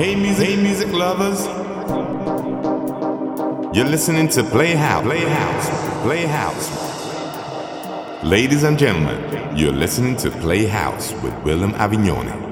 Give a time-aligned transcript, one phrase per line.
[0.00, 1.44] Hey music, hey music lovers.
[3.76, 5.68] You're listening to Playhouse, Playhouse,
[6.02, 6.70] Playhouse.
[8.24, 12.49] Ladies and gentlemen, you're listening to Playhouse with Willem Avignone.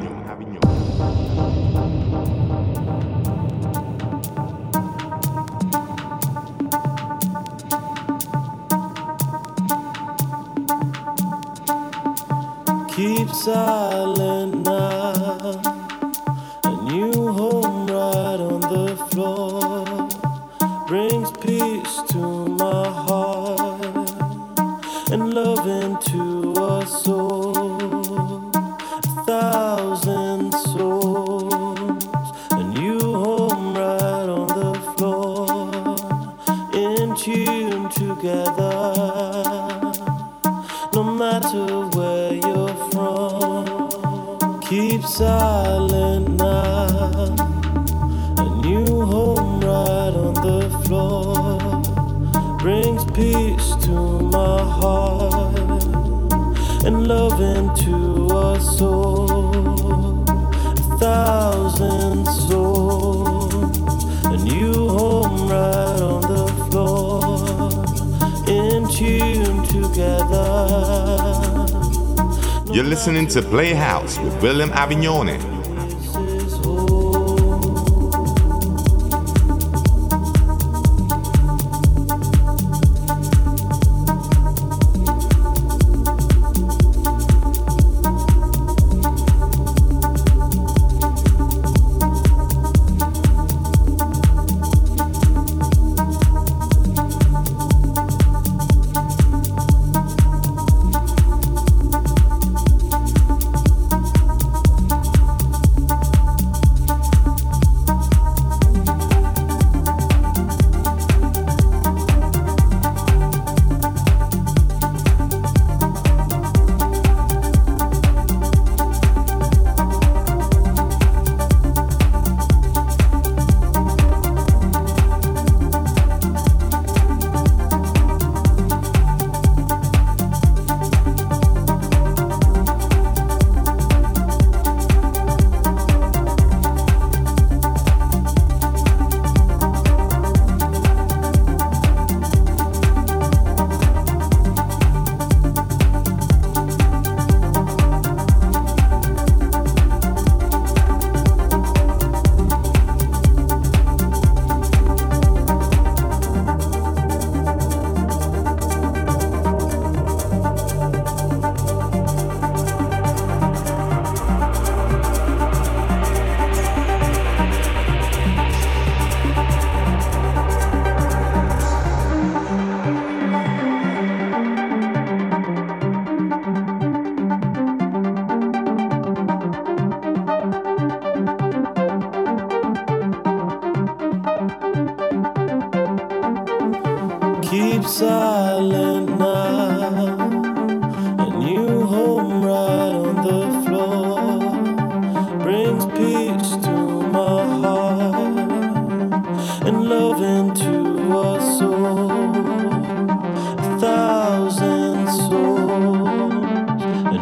[74.16, 75.57] With William Avignone.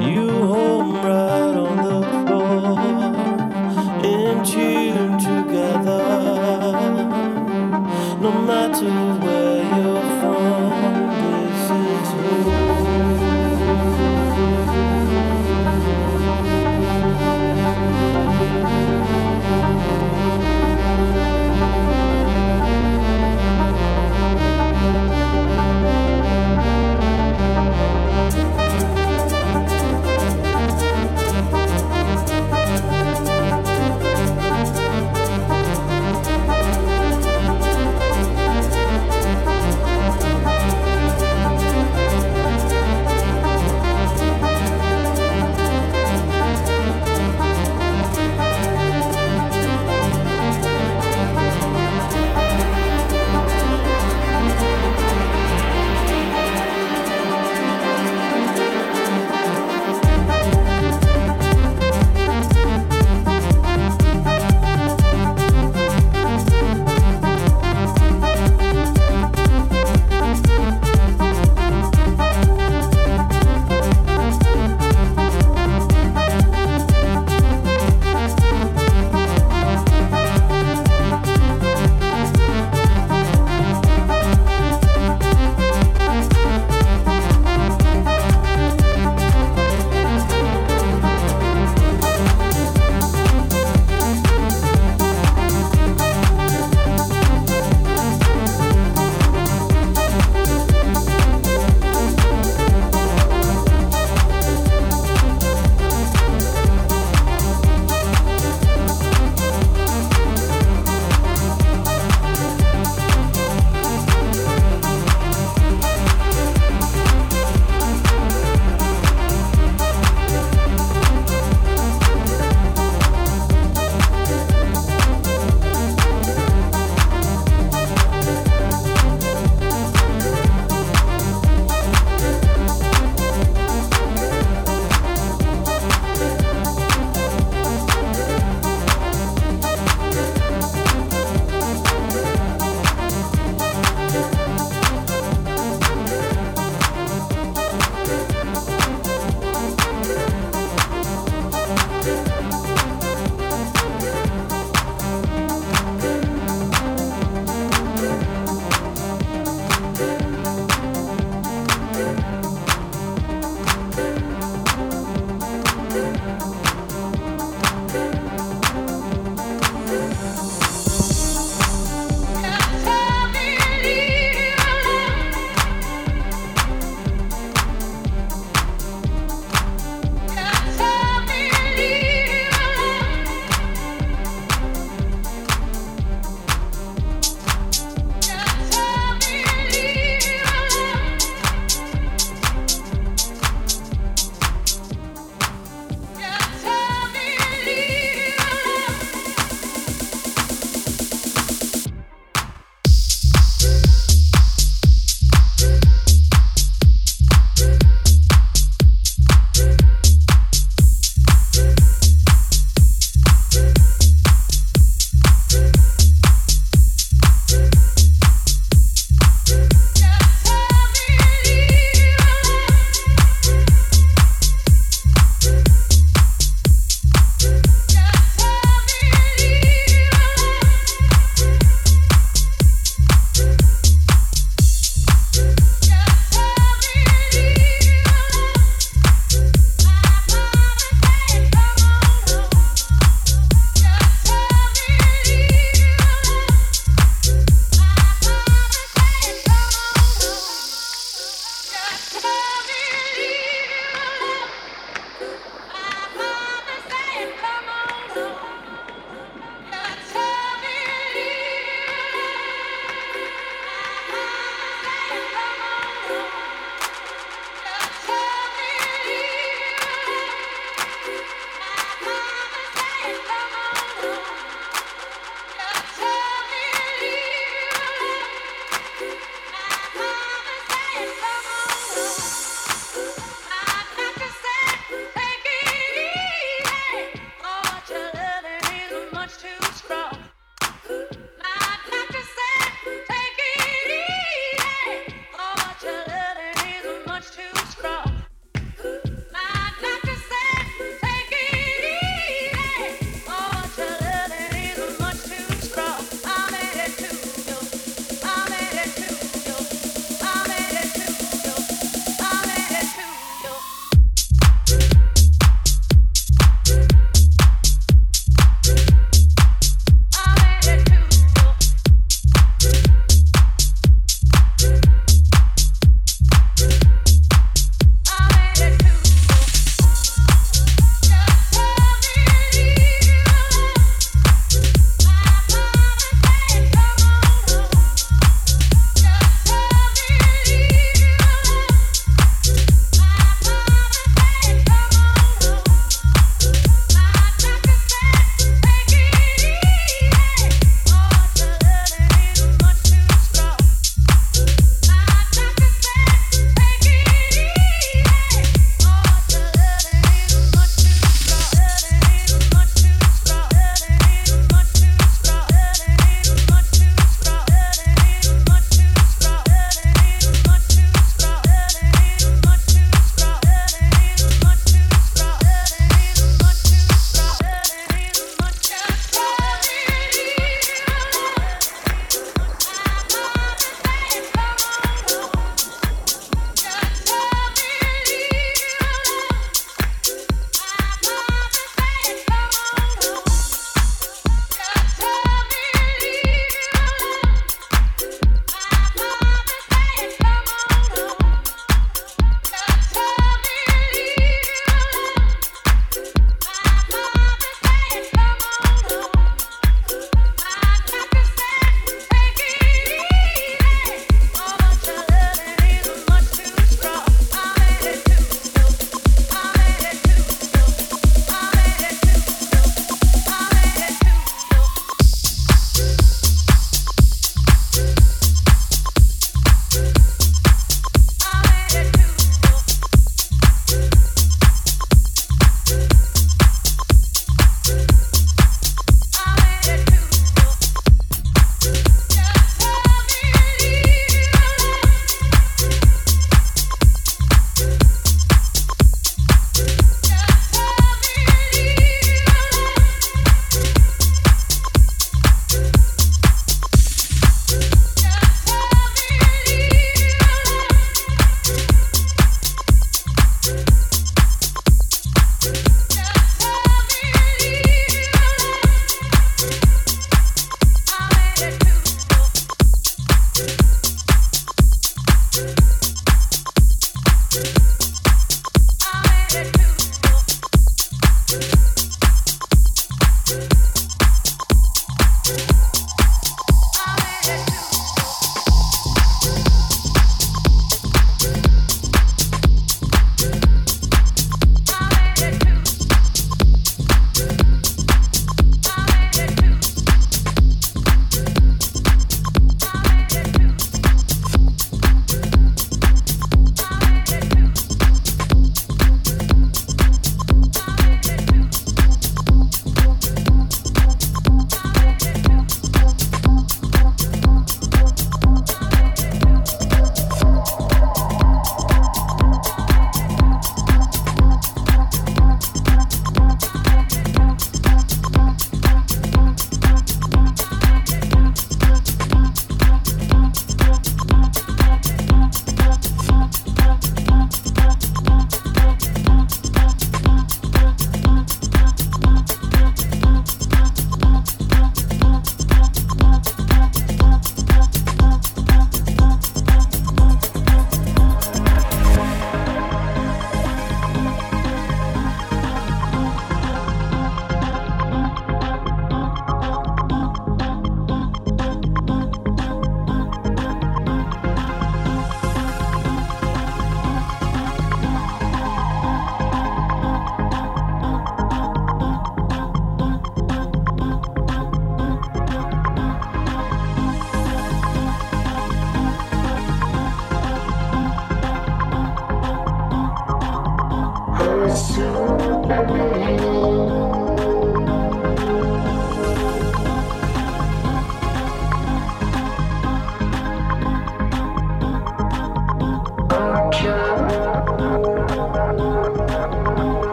[0.00, 0.31] you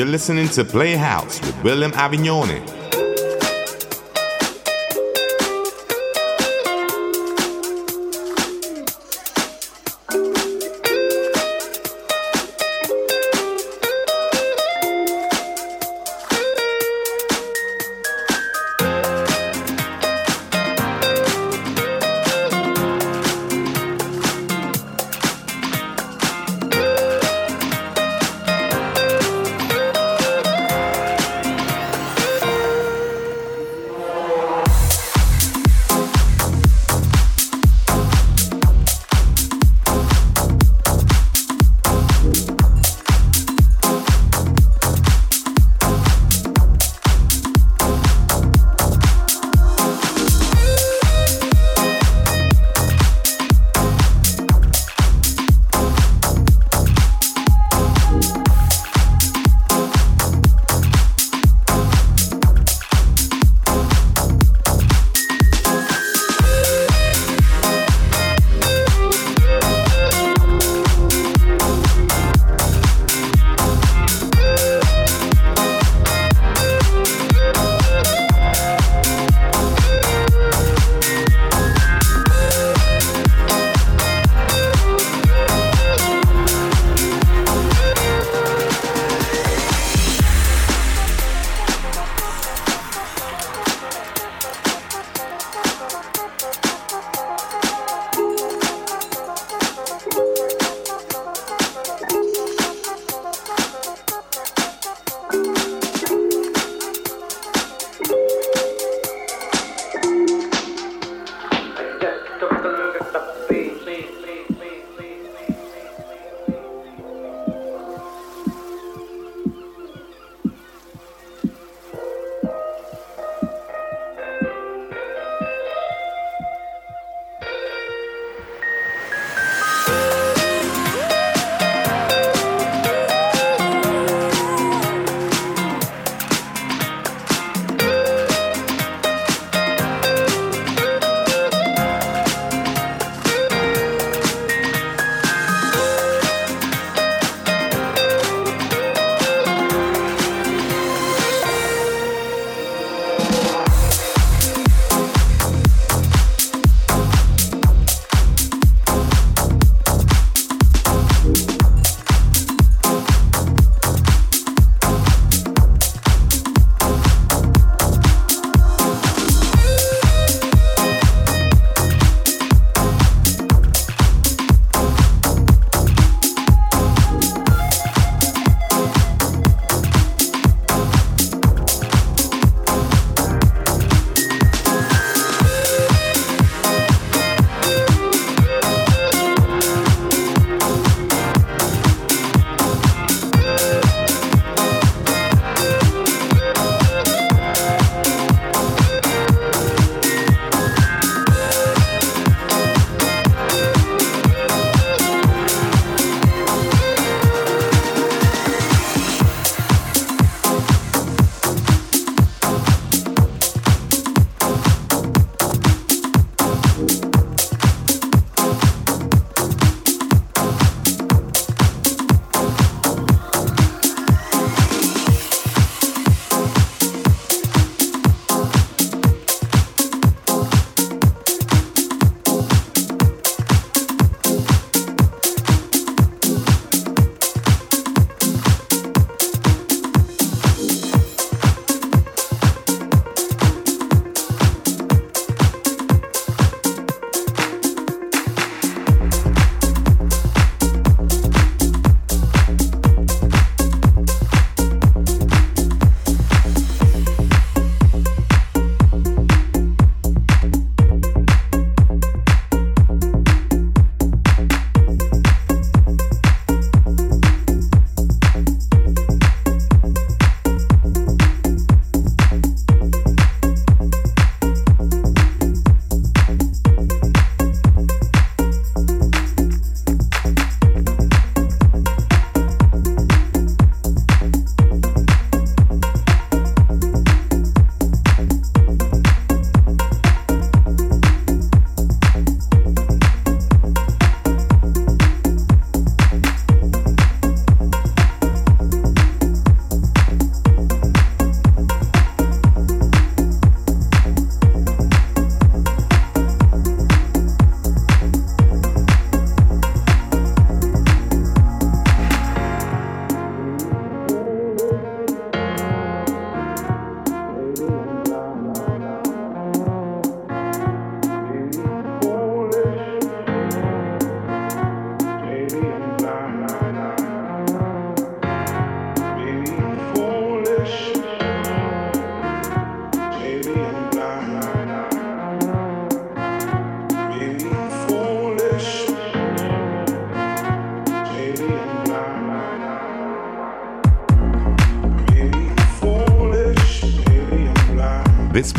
[0.00, 2.79] You're listening to Playhouse with William Avignone.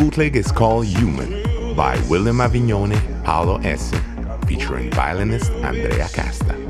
[0.02, 3.94] Bootleg is called Human by William Avignone, Paolo Esse,
[4.48, 6.61] featuring violinist Andrea Casta.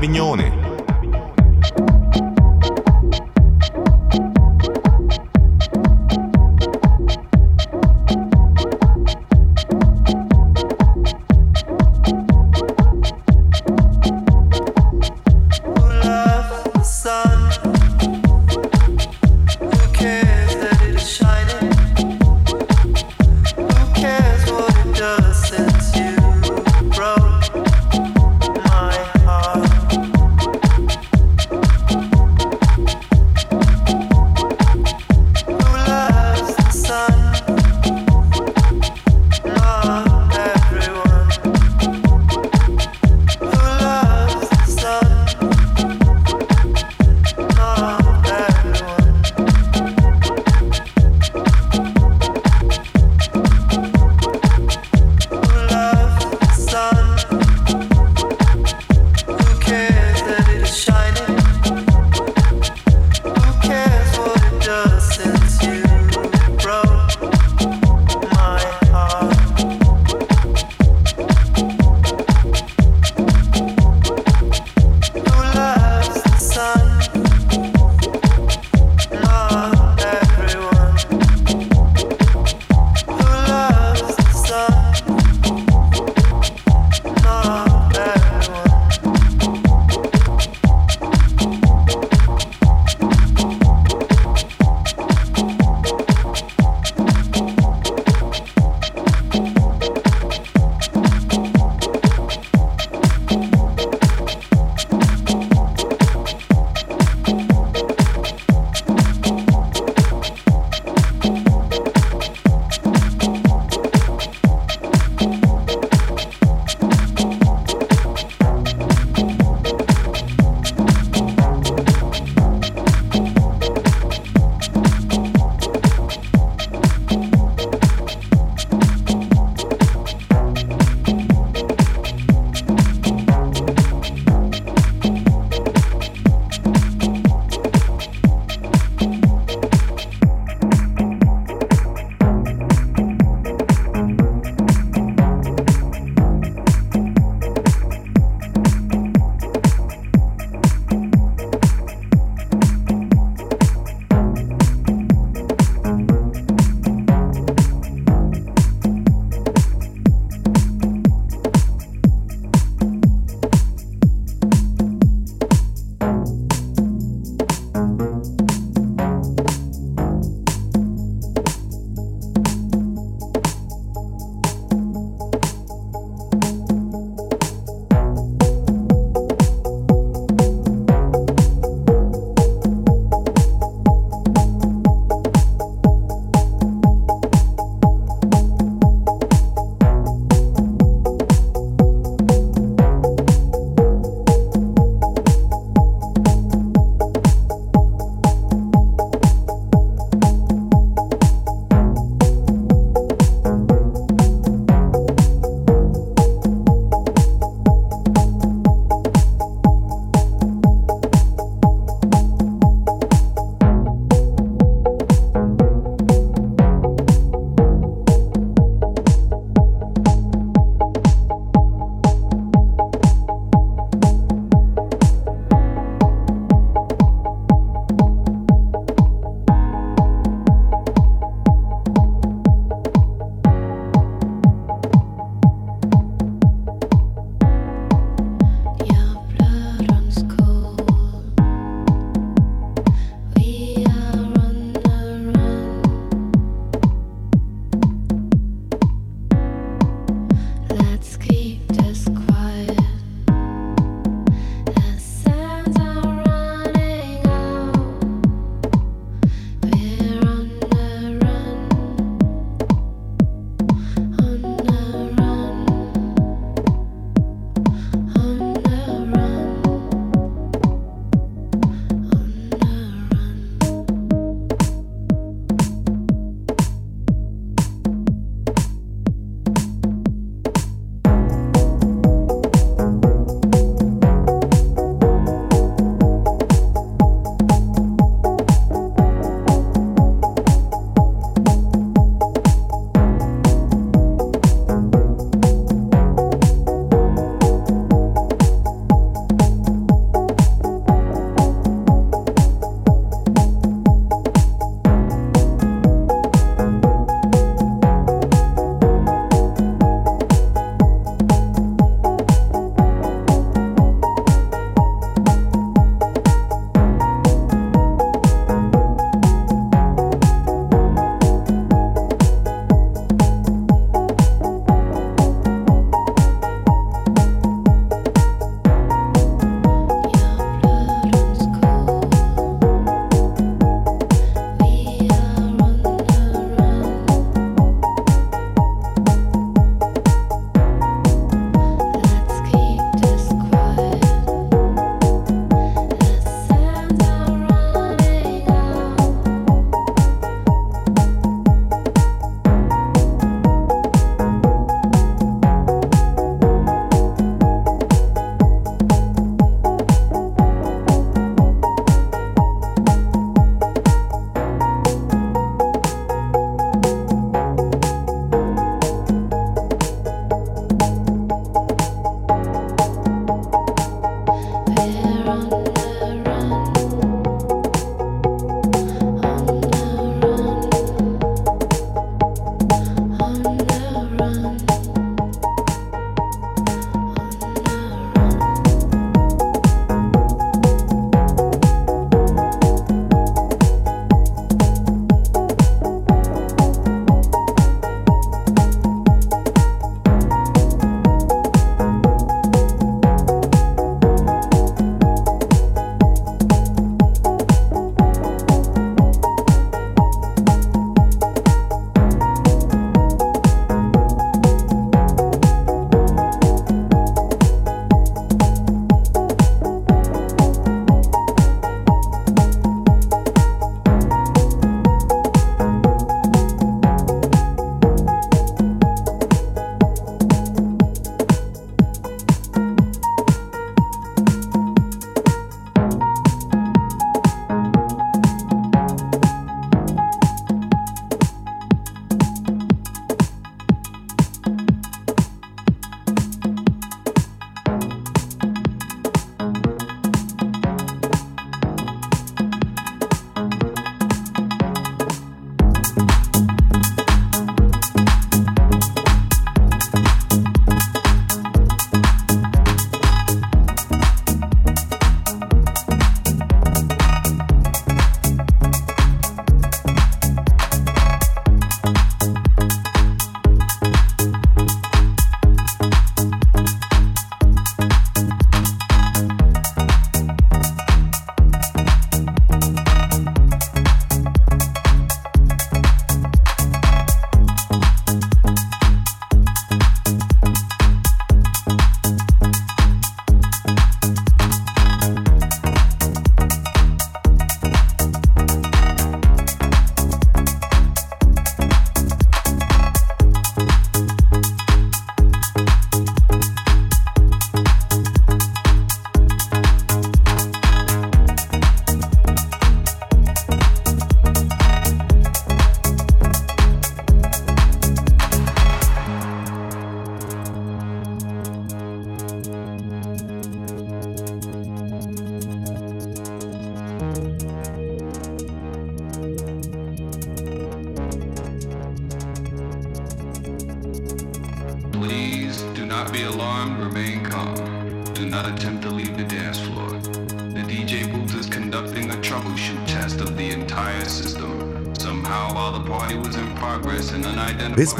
[0.00, 0.49] Avignone.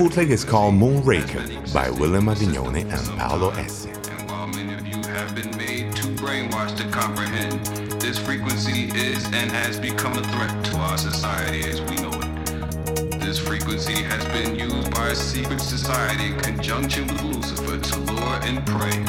[0.01, 3.91] bootleg is called Moonraker by William Avignone and Paolo Essi.
[4.11, 7.67] And while many of you have been made too brainwashed to comprehend,
[8.01, 13.21] this frequency is and has become a threat to our society as we know it.
[13.21, 18.41] This frequency has been used by a secret society in conjunction with Lucifer to lure
[18.45, 19.05] and prey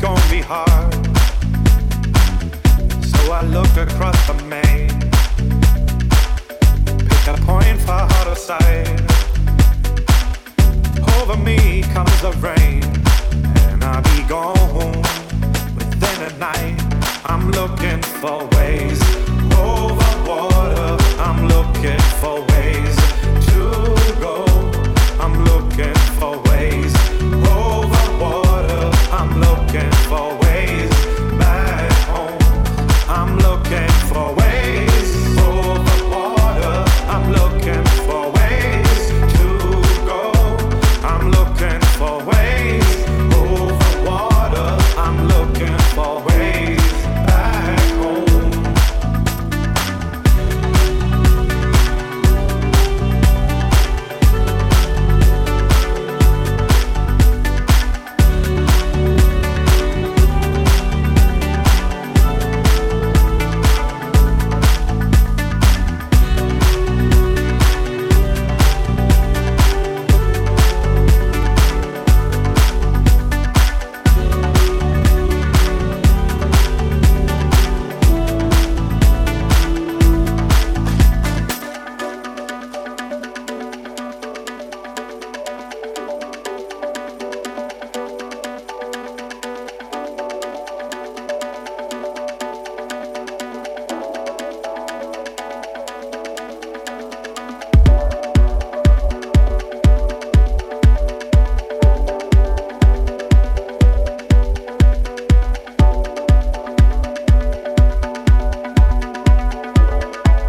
[0.00, 0.94] gonna be hard.
[3.04, 4.88] So I look across the main,
[7.08, 8.88] pick a point far out of sight.
[11.16, 12.82] Over me comes the rain,
[13.70, 15.02] and I'll be gone
[15.76, 16.80] within a night.
[17.26, 19.00] I'm looking for ways
[19.60, 20.96] over water.
[21.18, 22.89] I'm looking for ways.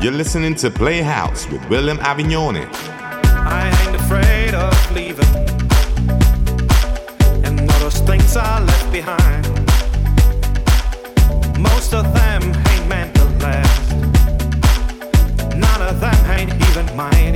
[0.02, 2.68] You're listening to Playhouse with Willem Avignone.
[3.24, 5.24] I ain't afraid of leaving,
[7.46, 9.46] and all those things I left behind.
[11.60, 13.92] Most of them ain't meant to last,
[15.56, 17.31] none of them ain't even mine.